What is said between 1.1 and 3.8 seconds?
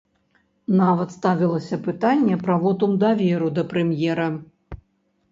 ставілася пытанне пра вотум даверу да